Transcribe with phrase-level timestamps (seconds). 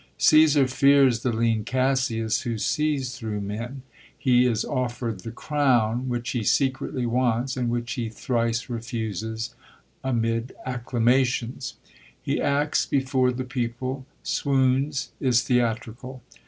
[0.17, 3.83] CsBsar fears the lean Cassius who sees thru men.
[4.17, 9.53] He is ofPerd the crown, which he secretly wants, and which he thrice refuses
[10.03, 11.75] amid acclamations.
[12.19, 16.23] He acts before the people, swoons, is theatrical.